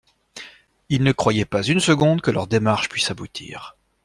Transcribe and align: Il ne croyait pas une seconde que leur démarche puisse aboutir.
Il 0.89 1.03
ne 1.03 1.11
croyait 1.11 1.45
pas 1.45 1.61
une 1.61 1.79
seconde 1.79 2.21
que 2.21 2.31
leur 2.31 2.47
démarche 2.47 2.89
puisse 2.89 3.11
aboutir. 3.11 3.77